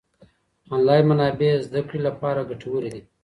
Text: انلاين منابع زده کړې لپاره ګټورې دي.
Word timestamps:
انلاين 0.73 1.03
منابع 1.11 1.49
زده 1.65 1.81
کړې 1.87 1.99
لپاره 2.07 2.47
ګټورې 2.49 2.89
دي. 2.93 3.01